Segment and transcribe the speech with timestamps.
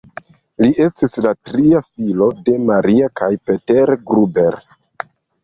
[0.63, 4.61] Li estis la tria filo de Maria kaj Peter Gruber.